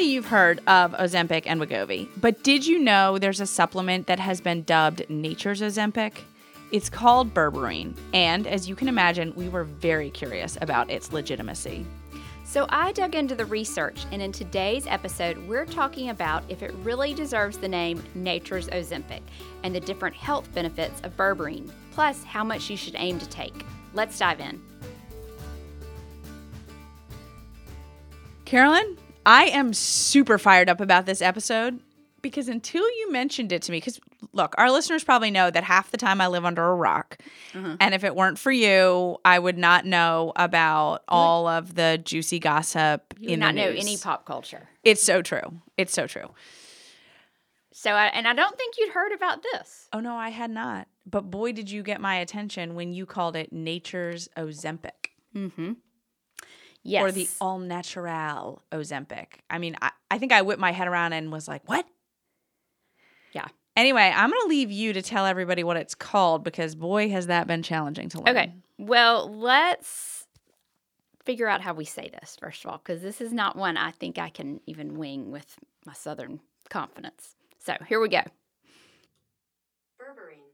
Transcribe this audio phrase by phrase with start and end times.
[0.00, 4.18] Surely you've heard of Ozempic and Wegovy, but did you know there's a supplement that
[4.18, 6.20] has been dubbed Nature's Ozempic?
[6.72, 11.84] It's called berberine, and as you can imagine, we were very curious about its legitimacy.
[12.44, 16.72] So I dug into the research, and in today's episode, we're talking about if it
[16.82, 19.20] really deserves the name Nature's Ozempic
[19.64, 23.66] and the different health benefits of berberine, plus how much you should aim to take.
[23.92, 24.62] Let's dive in.
[28.46, 28.96] Carolyn,
[29.30, 31.78] I am super fired up about this episode
[32.20, 34.00] because until you mentioned it to me, because
[34.32, 37.16] look, our listeners probably know that half the time I live under a rock.
[37.52, 37.76] Mm-hmm.
[37.78, 42.40] And if it weren't for you, I would not know about all of the juicy
[42.40, 43.80] gossip You would in not know news.
[43.80, 44.68] any pop culture.
[44.82, 45.60] It's so true.
[45.76, 46.30] It's so true.
[47.72, 49.88] So, I, and I don't think you'd heard about this.
[49.92, 50.88] Oh no, I had not.
[51.06, 55.74] But boy, did you get my attention when you called it Nature's Ozempic Mm-hmm.
[56.82, 57.02] Yes.
[57.02, 59.26] or the All Natural Ozempic.
[59.48, 61.86] I mean, I, I think I whipped my head around and was like, "What?"
[63.32, 63.48] Yeah.
[63.76, 67.28] Anyway, I'm going to leave you to tell everybody what it's called because boy, has
[67.28, 68.36] that been challenging to learn.
[68.36, 68.52] Okay.
[68.78, 70.26] Well, let's
[71.24, 73.90] figure out how we say this, first of all, because this is not one I
[73.92, 77.36] think I can even wing with my Southern confidence.
[77.58, 78.22] So here we go.
[80.00, 80.50] Berberine.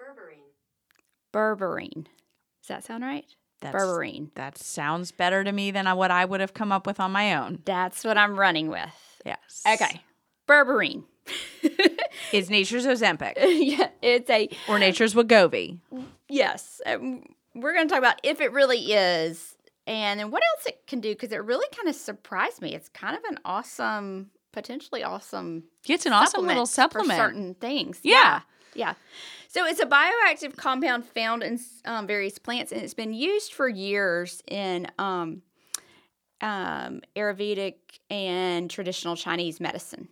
[0.00, 0.42] Berberine.
[1.32, 2.04] Berberine.
[2.62, 3.24] Does that sound right?
[3.60, 4.30] That's, Berberine.
[4.34, 7.34] That sounds better to me than what I would have come up with on my
[7.34, 7.60] own.
[7.64, 9.20] That's what I'm running with.
[9.24, 9.62] Yes.
[9.66, 10.00] Okay.
[10.48, 11.04] Berberine.
[12.32, 15.78] It's Nature's Ozempic yeah, it's a or Nature's Wegovy.
[16.28, 16.80] yes.
[16.86, 20.86] Um, we're going to talk about if it really is, and then what else it
[20.86, 22.74] can do because it really kind of surprised me.
[22.74, 27.10] It's kind of an awesome, potentially awesome It's an awesome little supplement.
[27.10, 27.98] for certain things.
[28.02, 28.14] Yeah.
[28.14, 28.40] yeah,
[28.74, 28.94] yeah.
[29.52, 33.68] So it's a bioactive compound found in um, various plants, and it's been used for
[33.68, 35.42] years in um,
[36.40, 37.74] um, Ayurvedic
[38.10, 40.06] and traditional Chinese medicine.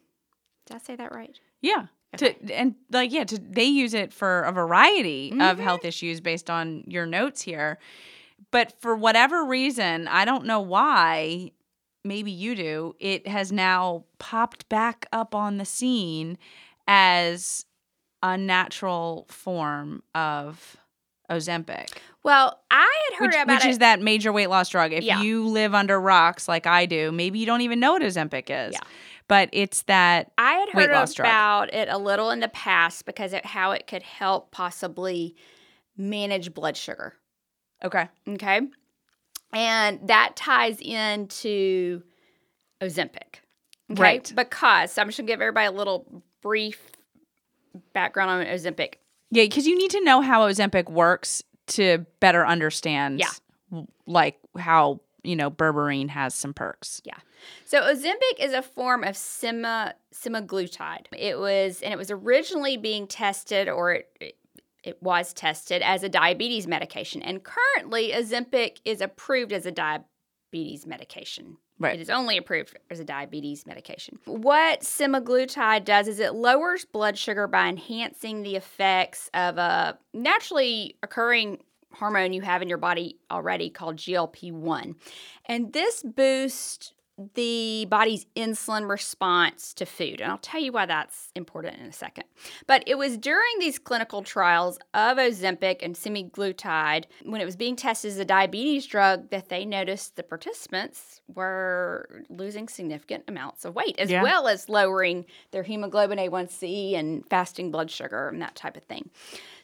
[0.67, 1.39] Did I say that right?
[1.63, 1.87] Yeah.
[2.17, 2.33] Okay.
[2.33, 5.61] To, and like yeah, to, they use it for a variety of Mhm.
[5.61, 7.79] health issues based on your notes here.
[8.51, 11.53] But for whatever reason, I don't know why,
[12.05, 16.39] maybe you do, it has now popped back up on the scene
[16.89, 17.67] as
[18.23, 20.77] a natural form of
[21.31, 23.71] Ozempic, Well, I had heard which, about which it.
[23.71, 24.93] is that major weight loss drug.
[24.93, 25.21] If Yeah.
[25.21, 28.73] you live under rocks like I do, maybe you don't even know what Ozempic is.
[28.73, 28.81] Yeah.
[29.29, 31.27] But it's that I had heard loss drug.
[31.27, 35.37] about it a little in the past because of how it could help possibly
[35.99, 37.15] manage blood sugar.
[37.85, 38.09] okay.
[38.27, 38.61] Okay.
[39.53, 42.03] And that ties into
[42.81, 43.41] Ozempic.
[43.91, 44.03] Okay.
[44.03, 44.33] Right.
[44.35, 46.81] Because so I'm just going to give everybody a little brief
[47.93, 48.95] background on Ozempic.
[49.31, 53.83] Yeah, because you need to know how Ozempic works to better understand, Yeah.
[54.07, 57.03] like how you know berberine has some perks.
[57.05, 57.19] Yeah.
[57.65, 61.07] So Ozempic is a form of sema, semaglutide.
[61.17, 64.37] It was, and it was originally being tested, or it,
[64.83, 67.23] it, was tested as a diabetes medication.
[67.23, 70.09] And currently, Ozempic is approved as a diabetes
[70.87, 71.57] medication.
[71.79, 71.99] Right.
[71.99, 74.19] It is only approved as a diabetes medication.
[74.25, 80.97] What semaglutide does is it lowers blood sugar by enhancing the effects of a naturally
[81.03, 81.59] occurring
[81.93, 84.97] hormone you have in your body already called GLP 1.
[85.47, 86.93] And this boosts
[87.35, 90.21] the body's insulin response to food.
[90.21, 92.25] And I'll tell you why that's important in a second.
[92.67, 97.75] But it was during these clinical trials of Ozempic and semaglutide, when it was being
[97.77, 103.75] tested as a diabetes drug, that they noticed the participants were losing significant amounts of
[103.75, 104.23] weight, as Yeah.
[104.23, 109.11] well as lowering their hemoglobin A1C and fasting blood sugar and that type of thing.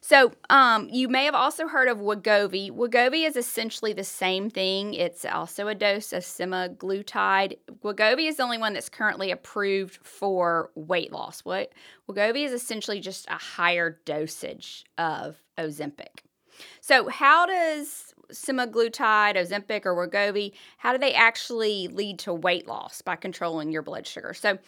[0.07, 2.71] So, um, you may have also heard of Wegovy.
[2.71, 4.93] Wegovy is essentially the same thing.
[4.93, 7.57] It's also a dose of semaglutide.
[7.83, 11.41] Wegovy is the only one that's currently approved for weight loss.
[11.41, 11.73] What
[12.07, 16.21] Wegovy is essentially just a higher dosage of Ozempic.
[16.83, 23.01] So, how does semaglutide, Ozempic, or Wegovy, how do they actually lead to weight loss
[23.01, 24.35] by controlling your blood sugar?
[24.35, 24.59] So,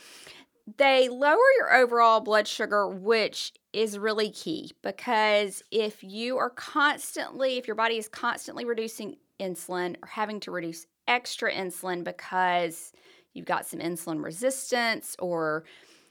[0.76, 7.56] they lower your overall blood sugar, which is really key because if you are constantly,
[7.56, 12.92] if your body is constantly reducing insulin or having to reduce extra insulin because
[13.32, 15.64] you've got some insulin resistance or,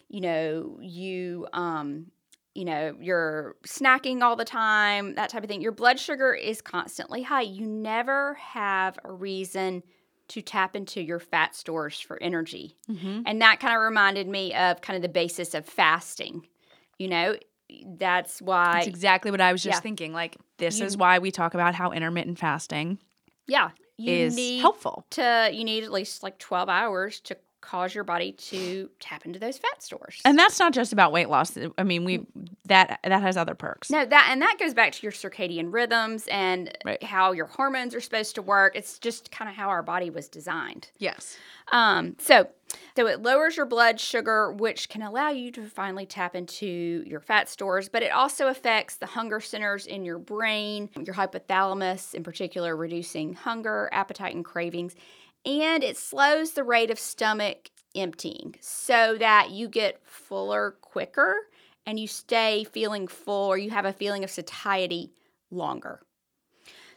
[0.07, 2.05] you know, you, um,
[2.53, 6.61] you know, you're snacking all the time, that type of thing, your blood sugar is
[6.61, 7.41] constantly high.
[7.41, 9.83] You never have a reason
[10.29, 12.75] to tap into your fat stores for energy.
[12.89, 13.21] Mm-hmm.
[13.25, 16.47] And that kind of reminded me of kind of the basis of fasting.
[16.97, 17.35] You know,
[17.97, 19.81] that's why, That's exactly what I was just Yeah.
[19.81, 20.13] thinking.
[20.13, 22.99] Like this You- is why we talk about how intermittent fasting
[23.47, 25.05] yeah, you is need helpful.
[25.11, 29.39] to you need at least like 12 hours to cause your body to tap into
[29.39, 30.21] those fat stores.
[30.25, 31.57] And that's not just about weight loss.
[31.77, 32.25] I mean, we
[32.65, 33.89] that that has other perks.
[33.89, 37.01] no, that and that goes back to your circadian rhythms and Right.
[37.03, 38.75] how your hormones are supposed to work.
[38.75, 40.89] It's just kind of how our body was designed.
[40.97, 41.37] Yes.
[41.71, 42.47] Um, so,
[42.95, 47.19] so it lowers your blood sugar, which can allow you to finally tap into your
[47.19, 52.21] fat stores, but it also affects the hunger centers in your brain, your hypothalamus in
[52.23, 54.95] particular, reducing hunger, appetite, and cravings.
[55.45, 61.35] And it slows the rate of stomach emptying so that you get fuller quicker
[61.85, 65.13] and you stay feeling full or you have a feeling of satiety
[65.51, 66.01] longer.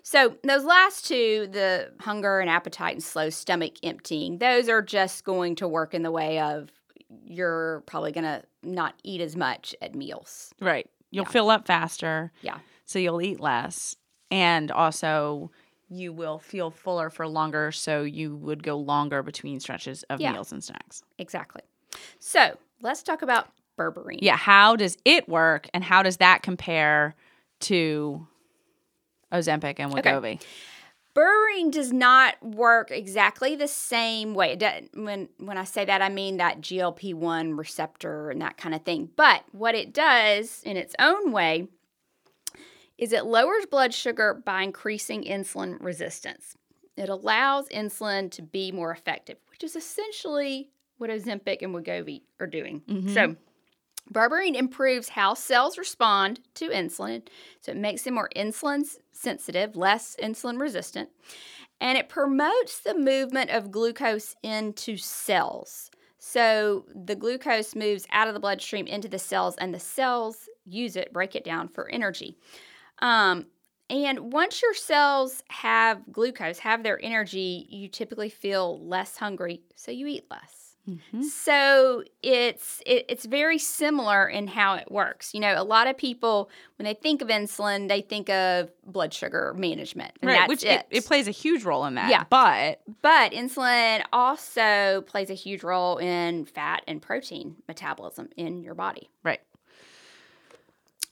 [0.02, 5.24] So, those last two, the hunger and appetite and slow stomach emptying, those are just
[5.24, 6.70] going to work in the way of
[7.26, 10.54] you're probably going to not eat as much at meals.
[10.60, 10.88] Right.
[11.10, 11.30] You'll Yeah.
[11.30, 12.32] fill up faster.
[12.40, 12.58] Yeah.
[12.86, 13.96] So you'll eat less.
[14.30, 15.50] And also
[15.88, 17.72] you will feel fuller for longer.
[17.72, 20.32] So you would go longer between stretches of Yeah.
[20.32, 21.02] meals and snacks.
[21.18, 21.62] Exactly.
[22.18, 23.48] So, let's talk about
[23.78, 24.18] berberine.
[24.20, 24.36] Yeah.
[24.36, 27.14] How does it work and how does that compare
[27.60, 28.26] to
[29.32, 30.10] Ozempic and Okay.
[30.10, 30.42] Wegovy?
[31.14, 34.56] Berberine does not work exactly the same way.
[34.94, 38.82] When when I say that, I mean that GLP one receptor and that kind of
[38.82, 39.10] thing.
[39.16, 41.66] But what it does in its own way
[42.98, 46.56] is it lowers blood sugar by increasing insulin resistance.
[46.96, 52.46] It allows insulin to be more effective, which is essentially what Ozempic and Wegovy are
[52.48, 52.82] doing.
[52.88, 53.14] Mm-hmm.
[53.14, 53.36] So,
[54.12, 57.22] berberine improves how cells respond to insulin,
[57.60, 61.10] so it makes them more insulin sensitive, less insulin resistant,
[61.80, 65.90] and it promotes the movement of glucose into cells.
[66.18, 70.96] So the glucose moves out of the bloodstream into the cells, and the cells use
[70.96, 72.36] it, break it down for energy.
[73.00, 73.46] Um,
[73.90, 79.90] and once your cells have glucose, have their energy, you typically feel less hungry, so
[79.90, 80.54] you eat less.
[80.88, 81.22] Mhm.
[81.22, 85.34] So it's it, it's very similar in how it works.
[85.34, 89.12] You know, a lot of people when they think of insulin, they think of blood
[89.12, 90.48] sugar management, and Right.
[90.48, 90.80] Which it.
[90.80, 90.86] it.
[90.90, 92.08] It, plays a huge role in that.
[92.08, 92.24] Yeah.
[92.30, 98.74] But but insulin also plays a huge role in fat and protein metabolism in your
[98.74, 99.10] body.
[99.22, 99.40] right.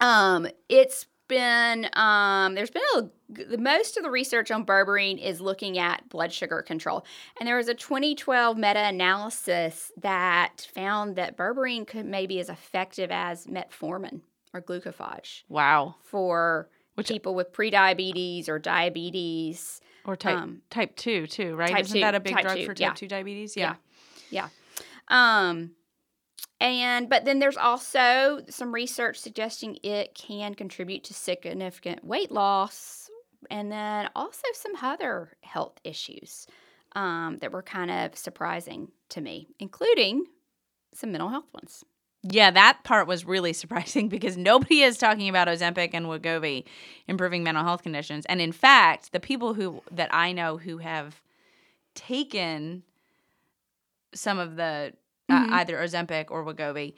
[0.00, 5.40] Um, it's been um, there's been a the most of the research on berberine is
[5.40, 7.04] looking at blood sugar control,
[7.40, 13.46] and there was a 2012 meta-analysis that found that berberine could maybe as effective as
[13.46, 14.20] metformin
[14.54, 15.96] or glucophage Wow.
[16.04, 19.80] for Which- people with prediabetes or diabetes.
[20.04, 21.80] Or type Um, type two too, right?
[21.80, 22.92] Isn't two- that a big drug two, for type yeah.
[22.94, 23.56] two diabetes?
[23.56, 23.74] Yeah.
[24.30, 24.48] Yeah.
[25.08, 25.72] Um,
[26.60, 33.10] and but then there's also some research suggesting it can contribute to significant weight loss,
[33.50, 36.46] and then also some other health issues
[36.94, 40.24] um, that were kind of surprising to me, including
[40.94, 41.84] some mental health ones.
[42.22, 46.64] Yeah, that part was really surprising because nobody is talking about Ozempic and Wegovy
[47.06, 48.24] improving mental health conditions.
[48.26, 51.20] And in fact, the people who that I know who have
[51.94, 52.82] taken
[54.14, 54.92] some of the
[55.30, 55.50] Mhm.
[55.50, 56.94] uh, either Ozempic or Wegovy,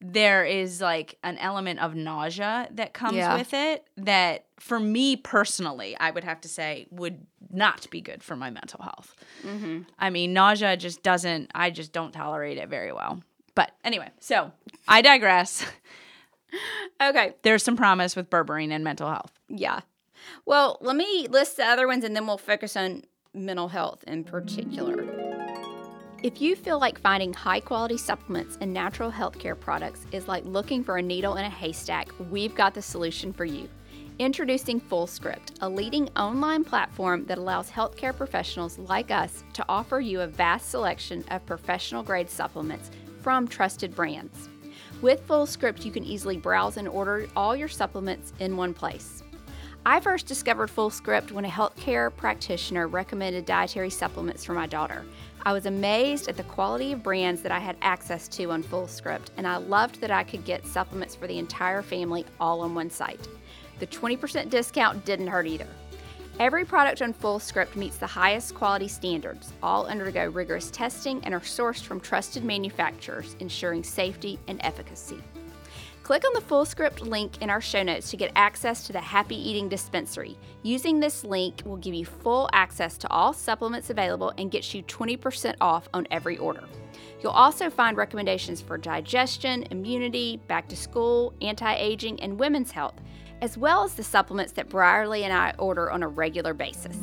[0.00, 3.36] there is like an element of nausea that comes Yeah.
[3.36, 8.22] with it that for me personally, I would have to say would not be good
[8.22, 9.14] for my mental health.
[9.44, 9.82] Mm-hmm.
[9.98, 13.22] I mean, nausea just doesn't, I just don't tolerate it very well.
[13.54, 14.50] But anyway, so
[14.88, 15.64] I digress.
[17.00, 19.32] Okay, There's some promise with berberine and mental health.
[19.48, 19.80] yeah.
[20.46, 23.02] Well, let me list the other ones, and then we'll focus on
[23.34, 25.04] mental health in particular.
[26.22, 30.84] If you feel like finding high quality supplements and natural healthcare products is like looking
[30.84, 33.68] for a needle in a haystack, we've got the solution for you.
[34.20, 40.20] Introducing FullScript, a leading online platform that allows healthcare professionals like us to offer you
[40.20, 44.48] a vast selection of professional grade supplements from trusted brands.
[45.00, 49.24] With FullScript, you can easily browse and order all your supplements in one place.
[49.84, 55.04] I first discovered FullScript when a healthcare practitioner recommended dietary supplements for my daughter.
[55.44, 59.30] I was amazed at the quality of brands that I had access to on FullScript,
[59.36, 62.90] and I loved that I could get supplements for the entire family all on one
[62.90, 63.26] site.
[63.80, 65.66] The 20% discount didn't hurt either.
[66.38, 71.40] Every product on FullScript meets the highest quality standards, all undergo rigorous testing and are
[71.40, 75.18] sourced from trusted manufacturers, ensuring safety and efficacy.
[76.12, 79.00] Click on the full script link in our show notes to get access to the
[79.00, 80.36] Happy Eating Dispensary.
[80.62, 84.82] Using this link will give you full access to all supplements available and gets you
[84.82, 86.64] 20% off on every order.
[87.22, 93.00] You'll also find recommendations for digestion, immunity, back to school, anti aging, and women's health,
[93.40, 96.98] as well as the supplements that Brierley and I order on a regular basis.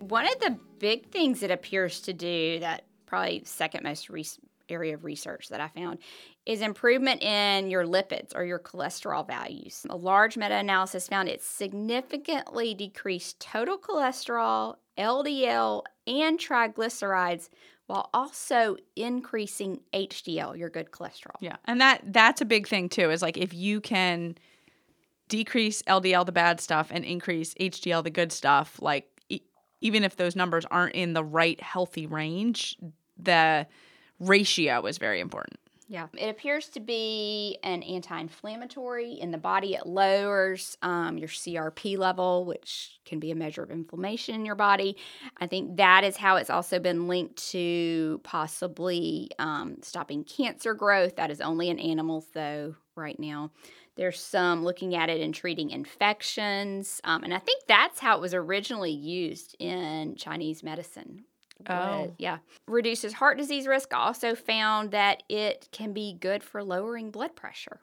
[0.00, 4.26] One of the big things it appears to do that probably second most re-
[4.68, 5.98] area of research that I found
[6.46, 9.86] is improvement in your lipids or your cholesterol values.
[9.90, 17.48] A large meta analysis found it significantly decreased total cholesterol, LDL, and triglycerides
[17.86, 21.36] while also increasing HDL, your good cholesterol.
[21.40, 21.56] Yeah.
[21.66, 24.36] And that that's a big thing too is like if you can
[25.28, 29.40] decrease LDL the bad stuff and increase HDL the good stuff like e-
[29.80, 32.76] even if those numbers aren't in the right healthy range,
[33.18, 33.66] the
[34.28, 35.58] ratio is very important.
[35.86, 39.74] Yeah, it appears to be an anti inflammatory in the body.
[39.74, 44.54] It lowers um, your CRP level, which can be a measure of inflammation in your
[44.54, 44.96] body.
[45.38, 51.16] I think that is how it's also been linked to possibly um, stopping cancer growth.
[51.16, 53.50] That is only in animals, though, right now.
[53.96, 57.00] There's some looking at it in treating infections.
[57.04, 61.24] Um, and I think that's how it was originally used in Chinese medicine
[61.68, 62.14] Oh.
[62.18, 62.38] yeah.
[62.66, 63.94] Reduces heart disease risk.
[63.94, 67.80] Also found that it can be good for lowering blood pressure.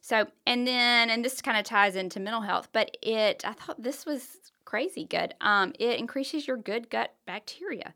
[0.00, 3.82] So, and then, and this kind of ties into mental health, but it, I thought
[3.82, 5.34] this was crazy good.
[5.40, 7.94] Um, it increases your good gut bacteria.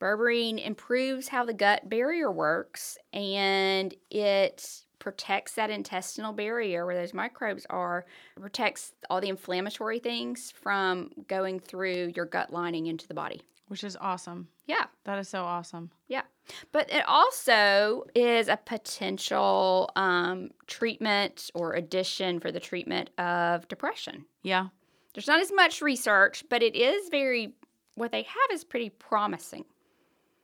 [0.00, 7.12] Berberine improves how the gut barrier works and it protects that intestinal barrier where those
[7.12, 8.06] microbes are,
[8.40, 13.42] protects all the inflammatory things from going through your gut lining into the body.
[13.72, 14.48] Which is awesome.
[14.66, 14.84] Yeah.
[15.04, 15.92] That is so awesome.
[16.06, 16.24] Yeah.
[16.72, 24.26] But it also is a potential um, treatment or addition for the treatment of depression.
[24.42, 24.66] Yeah.
[25.14, 27.54] There's not as much research, but it is very,
[27.94, 29.64] what they have is pretty promising.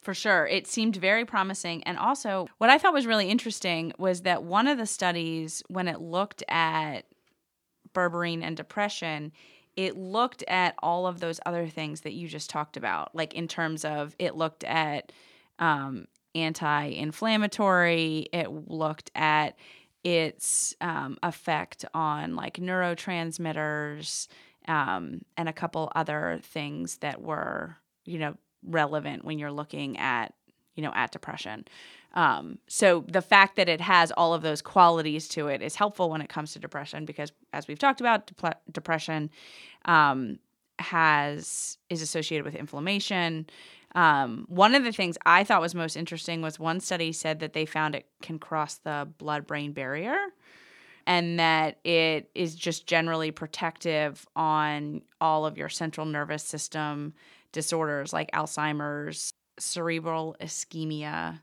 [0.01, 0.47] For sure.
[0.47, 1.83] It seemed very promising.
[1.83, 5.87] And also, what I thought was really interesting was that one of the studies, when
[5.87, 7.05] it looked at
[7.93, 9.33] berberine and depression,
[9.79, 13.15] it looked at all of those other things that you just talked about.
[13.15, 15.13] Like, in terms of it looked at
[15.61, 19.57] um, anti inflammatory, it looked at
[20.03, 24.27] its um, effect on like neurotransmitters
[24.67, 28.35] um, and a couple other things that were, you know,
[28.67, 30.35] relevant when you're looking at,
[30.75, 31.65] you know, at depression.
[32.15, 36.11] Um, so the fact that it has all of those qualities to it is helpful
[36.11, 38.31] when it comes to depression because, as we've talked about,
[38.73, 39.31] depression
[39.85, 40.39] um,
[40.79, 43.47] has is associated with inflammation.
[43.95, 47.53] Um, one of the things I thought was most interesting was one study said that
[47.53, 50.19] they found it can cross the blood-brain barrier,
[51.07, 57.15] and that it is just generally protective on all of your central nervous system
[57.53, 61.41] disorders like Alzheimer's, cerebral ischemia,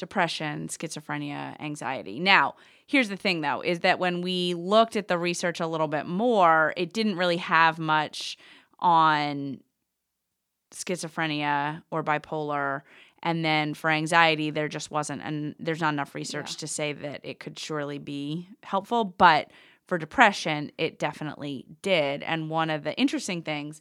[0.00, 2.18] depression, schizophrenia, anxiety.
[2.18, 2.54] Now,
[2.86, 6.06] here's the thing though is that when we looked at the research a little bit
[6.06, 8.36] more, it didn't really have much
[8.80, 9.60] on
[10.72, 12.82] schizophrenia or bipolar
[13.22, 16.58] and then for anxiety there just wasn't and there's not enough research Yeah.
[16.58, 19.50] to say that it could surely be helpful, but
[19.86, 22.22] for depression it definitely did.
[22.22, 23.80] And one of the interesting things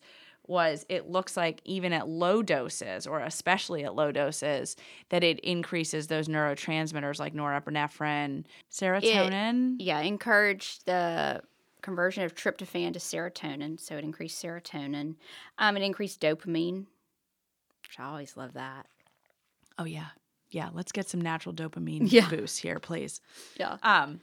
[0.49, 4.75] was it looks like even at low doses or especially at low doses
[5.09, 11.41] that it increases those neurotransmitters like norepinephrine serotonin Yeah, encourage the
[11.81, 15.15] conversion of tryptophan to serotonin, so it increased serotonin.
[15.57, 16.85] Um, it increased dopamine,
[17.83, 18.85] which I always love that.
[19.77, 20.07] oh yeah
[20.51, 22.27] yeah let's get some natural dopamine Yeah.
[22.29, 23.21] boosts here please
[23.57, 23.77] Yeah.
[23.83, 24.19] um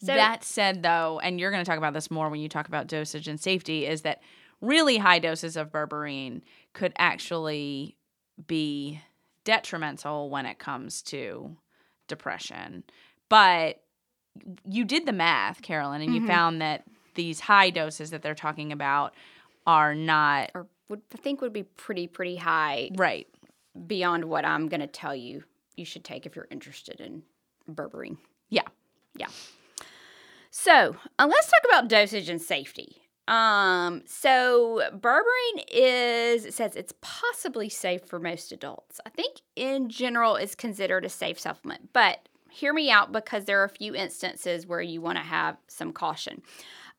[0.00, 2.68] So- that said though and you're going to talk about this more when you talk
[2.68, 4.20] about dosage and safety is that
[4.64, 6.42] really high doses of berberine
[6.72, 7.96] could actually
[8.46, 9.00] be
[9.44, 11.56] detrimental when it comes to
[12.08, 12.82] depression
[13.28, 13.80] but
[14.68, 16.26] you did the math, Carolyn, and you Mhm.
[16.26, 16.82] found that
[17.14, 19.14] these high doses that they're talking about
[19.66, 23.28] are not Or would I think would be pretty pretty high right.
[23.86, 25.44] beyond what I'm going to tell you
[25.76, 27.22] you should take if you're interested in
[27.70, 28.16] berberine.
[28.48, 28.66] Yeah.
[29.16, 29.28] Yeah.
[30.50, 33.02] So, uh, let's talk about dosage and safety.
[33.26, 39.00] Um, so berberine is it says it's possibly safe for most adults.
[39.06, 43.60] I think in general it's considered a safe supplement, but hear me out because there
[43.60, 46.42] are a few instances where you want to have some caution.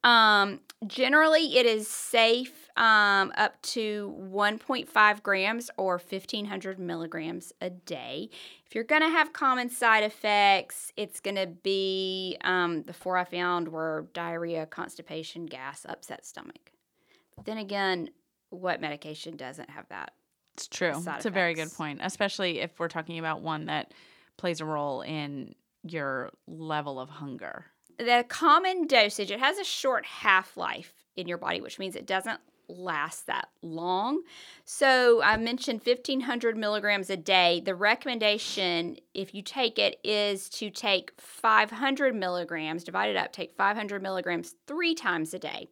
[0.05, 8.29] Um, generally, it is safe um, up to 1.5 grams or 1500 milligrams a day.
[8.67, 13.17] If you're going to have common side effects, it's going to be um, the four
[13.17, 16.71] I found were diarrhea, constipation, gas, upset stomach.
[17.43, 18.11] Then again,
[18.51, 20.13] what medication doesn't have that?
[20.53, 20.93] It's true.
[21.17, 23.91] It's a very good point, especially if we're talking about one that
[24.37, 27.65] plays a role in your level of hunger.
[27.97, 32.05] The common dosage it has a short half life in your body which means it
[32.05, 34.21] doesn't last that long.
[34.63, 37.61] So I mentioned 1500 milligrams a day.
[37.63, 43.55] The recommendation, if you take it, is to take 500 milligrams, divide it up, take
[43.55, 45.67] 500 milligrams three times a day.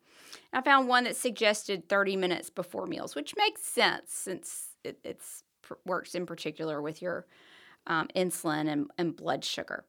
[0.51, 5.20] I found one that suggested 30 minutes before meals, which makes sense since it
[5.86, 7.25] works in particular with your
[7.87, 9.85] um, insulin and, and blood sugar.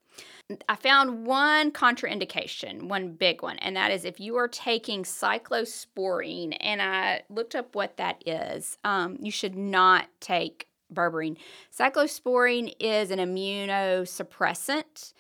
[0.69, 6.57] I found one contraindication, one big one, and that is if you are taking cyclosporine,
[6.61, 11.37] and I looked up what that is, um, you should not take berberine.
[11.77, 15.15] Cyclosporine is an immunosuppressant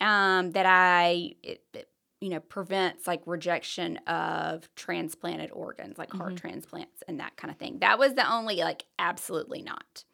[0.00, 1.88] um, that I, it, it,
[2.20, 6.48] you know, prevents like rejection of transplanted organs, like heart mm-hmm.
[6.48, 7.78] transplants and that kind of thing.
[7.80, 10.04] That was the only, like, absolutely not.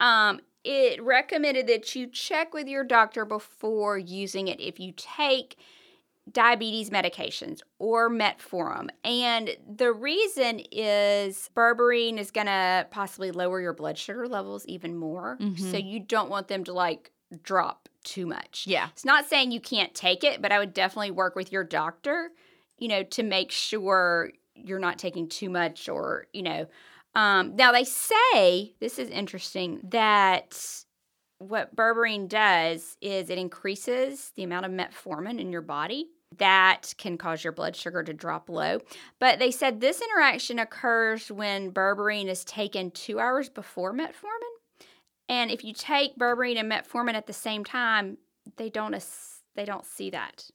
[0.00, 5.56] Um, it recommended that you check with your doctor before using it if you take
[6.30, 8.90] diabetes medications or metformin.
[9.04, 14.96] And the reason is berberine is going to possibly lower your blood sugar levels even
[14.96, 15.38] more.
[15.40, 15.70] Mm-hmm.
[15.70, 17.10] So you don't want them to like
[17.42, 18.64] drop too much.
[18.66, 18.88] Yeah.
[18.92, 22.30] It's not saying you can't take it, but I would definitely work with your doctor,
[22.78, 26.66] you know, to make sure you're not taking too much or, you know,
[27.14, 30.84] um, now they say this is interesting that
[31.38, 37.18] what berberine does is it increases the amount of metformin in your body that can
[37.18, 38.78] cause your blood sugar to drop low.
[39.18, 44.86] But they said this interaction occurs when berberine is taken two hours before metformin.
[45.28, 48.18] And if you take berberine and metformin at the same time,
[48.56, 48.94] they don't
[49.54, 50.48] they don't see that.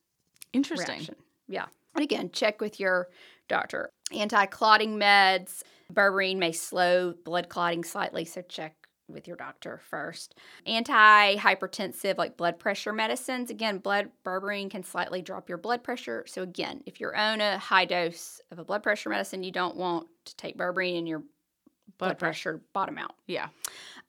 [0.54, 0.96] Interesting.
[0.96, 1.16] Reaction.
[1.48, 1.66] Yeah.
[1.94, 3.10] And again, check with your
[3.48, 3.90] doctor.
[4.14, 5.64] Anti-clotting meds
[5.94, 8.76] Berberine may slow blood clotting slightly, so check
[9.08, 10.36] with your doctor first.
[10.66, 16.26] Anti-hypertensive like blood pressure medicines, again, blood berberine can slightly drop your blood pressure.
[16.28, 19.78] So again, if you're on a high dose of a blood pressure medicine, you don't
[19.78, 21.28] want to take berberine and your blood,
[21.98, 23.14] blood pressure, pressure bottom out.
[23.28, 23.50] Yeah.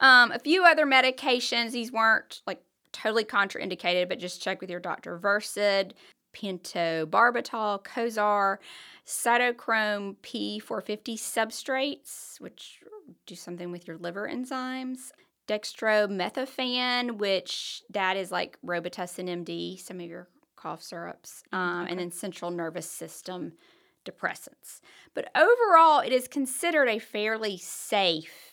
[0.00, 4.80] Um, a few other medications, these weren't like totally contraindicated, but just check with your
[4.80, 5.18] doctor.
[5.18, 5.92] Versed,
[6.36, 8.58] pentobarbital, Cozaar,
[9.06, 12.80] cytochrome P450 substrates, which
[13.26, 15.12] do something with your liver enzymes.
[15.48, 21.90] Dextromethorphan, which that is like Robitussin MD, some of your cough syrups, um, okay.
[21.90, 23.52] and then central nervous system
[24.04, 24.80] depressants.
[25.14, 28.45] But overall, it is considered a fairly safe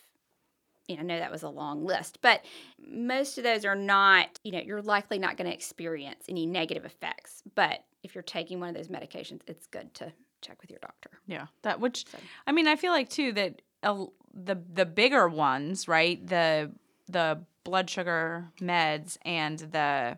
[0.87, 2.43] you know, I know that was a long list, but
[2.85, 6.85] most of those are not, you know, you're likely not going to experience any negative
[6.85, 7.41] effects.
[7.55, 11.11] But if you're taking one of those medications, it's good to check with your doctor.
[11.25, 11.47] Yeah.
[11.61, 12.17] That which so.
[12.45, 16.25] I mean, I feel like too that uh, the the bigger ones, right?
[16.25, 16.71] The
[17.07, 20.17] the blood sugar meds and the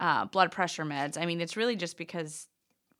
[0.00, 1.16] uh, blood pressure meds.
[1.20, 2.48] I mean, it's really just because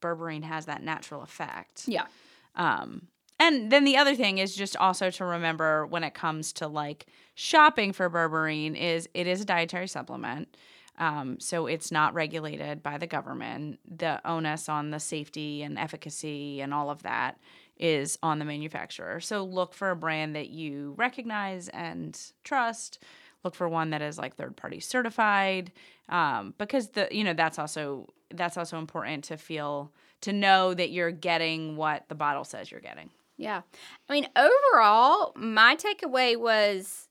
[0.00, 1.84] berberine has that natural effect.
[1.86, 2.06] Yeah.
[2.54, 3.08] Um,
[3.40, 7.06] and then the other thing is just also to remember when it comes to like
[7.34, 10.56] shopping for berberine is it is a dietary supplement.
[10.98, 13.80] Um, so it's not regulated by the government.
[13.88, 17.38] The onus on the safety and efficacy and all of that
[17.78, 19.20] is on the manufacturer.
[19.20, 23.02] So look for a brand that you recognize and trust.
[23.42, 25.72] Look for one that is like third party certified,
[26.10, 30.90] um, because the you know that's also that's also important to feel to know that
[30.90, 33.08] you're getting what the bottle says you're getting.
[33.40, 33.62] Yeah.
[34.08, 37.08] I mean, overall, my takeaway was,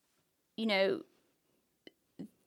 [0.57, 1.01] you know,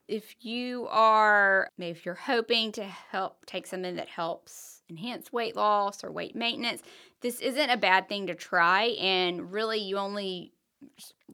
[0.07, 6.05] if you are, if you're hoping to help take something that helps enhance weight loss
[6.05, 6.81] or weight maintenance,
[7.23, 8.95] this isn't a bad thing to try.
[9.01, 10.53] And really, you only,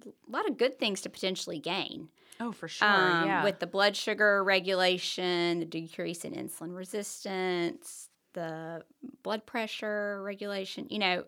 [0.07, 2.09] a lot of good things to potentially gain.
[2.41, 2.89] Oh, for sure.
[2.89, 3.45] Um, yeah.
[3.45, 8.85] With the blood sugar regulation, the decrease in insulin resistance, the
[9.23, 11.25] blood pressure regulation, you know,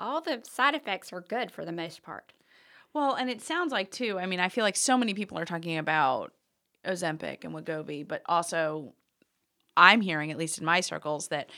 [0.00, 2.32] all the side effects are good for the most part.
[2.94, 4.18] Well, and it sounds like too.
[4.18, 6.32] I mean, I feel like so many people are talking about
[6.86, 8.92] Ozempic and Wegovy, but also
[9.76, 11.50] I'm hearing, at least in my circles, that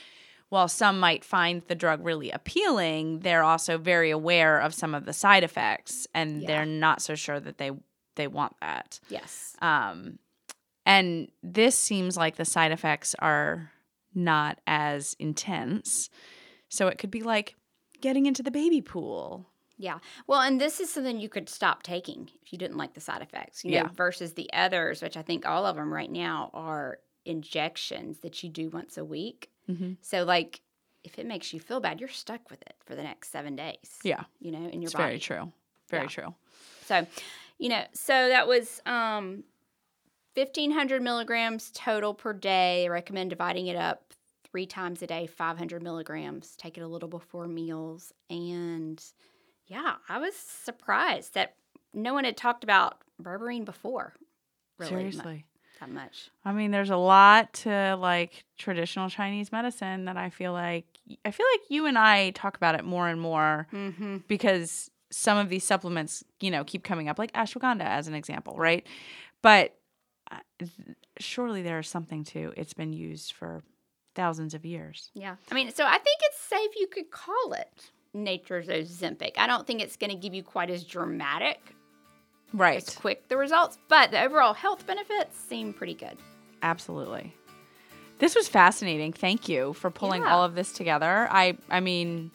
[0.49, 5.05] while some might find the drug really appealing, they're also very aware of some of
[5.05, 6.47] the side effects, and yeah.
[6.47, 7.71] they're not so sure that they
[8.15, 8.99] they want that.
[9.09, 9.57] Yes.
[9.61, 10.19] Um,
[10.85, 13.71] and this seems like the side effects are
[14.13, 16.09] not as intense,
[16.69, 17.55] so it could be like
[18.01, 19.47] getting into the baby pool.
[19.77, 19.99] Yeah.
[20.27, 23.21] Well, and this is something you could stop taking if you didn't like the side
[23.21, 23.89] effects, you know, yeah.
[23.93, 28.49] versus the others, which I think all of them right now are injections that you
[28.49, 29.49] do once a week.
[29.69, 29.93] Mm-hmm.
[30.01, 30.61] So, like,
[31.03, 33.99] if it makes you feel bad, you're stuck with it for the next seven days.
[34.03, 34.23] Yeah.
[34.39, 35.03] You know, in your it's body.
[35.03, 35.51] Very true.
[35.89, 36.09] Very yeah.
[36.09, 36.35] true.
[36.85, 37.07] So,
[37.57, 39.43] you know, so that was um,
[40.35, 42.85] 1,500 milligrams total per day.
[42.85, 44.04] I recommend dividing it up
[44.55, 46.55] three times a day, 500 milligrams.
[46.55, 48.13] Take it a little before meals.
[48.29, 49.03] And
[49.67, 51.55] yeah, I was surprised that
[51.93, 54.13] no one had talked about berberine before.
[54.79, 55.43] Really Seriously.
[55.81, 56.29] that much.
[56.45, 60.85] I mean, there's a lot to like traditional Chinese medicine that I feel like
[61.25, 64.19] I feel like you and I talk about it more and more Mm-hmm.
[64.29, 68.55] because some of these supplements, you know, keep coming up, like ashwagandha as an example,
[68.55, 68.87] right?
[69.41, 69.75] But
[70.31, 70.37] uh,
[71.19, 73.61] surely there is something to it's been used for
[74.15, 75.11] thousands of years.
[75.13, 75.35] Yeah.
[75.51, 79.33] I mean, so I think it's safe you could call it nature's Ozempic.
[79.37, 81.59] I don't think it's going to give you quite as dramatic,
[82.53, 82.77] Right.
[82.77, 86.17] as quick the results, but the overall health benefits seem pretty good.
[86.63, 87.33] Absolutely.
[88.19, 89.11] This was fascinating.
[89.11, 90.33] Thank you for pulling Yeah.
[90.33, 91.27] all of this together.
[91.29, 92.31] I I mean,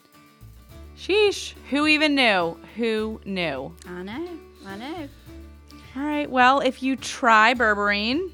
[0.95, 2.57] sheesh, who even knew?
[2.75, 3.75] Who knew?
[3.87, 4.27] I know.
[4.67, 5.09] I know.
[5.95, 6.29] All right.
[6.29, 8.31] Well, if you try berberine,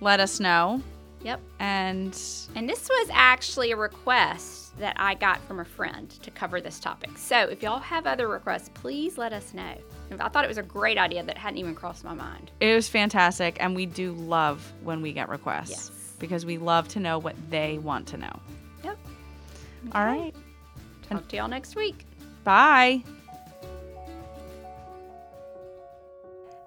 [0.00, 0.82] let us know.
[1.24, 1.40] Yep.
[1.58, 2.16] And
[2.54, 6.78] And this was actually a request that I got from a friend to cover this
[6.78, 7.10] topic.
[7.16, 9.74] So if y'all have other requests, please let us know.
[10.20, 12.50] I thought it was a great idea that hadn't even crossed my mind.
[12.60, 13.56] it was fantastic.
[13.60, 15.90] And we do love when we get requests Yes.
[16.18, 18.40] because we love to know what they want to know.
[18.84, 18.98] Yep.
[19.92, 20.34] All right.
[21.08, 22.04] Talk to y'all next week.
[22.44, 23.02] Bye.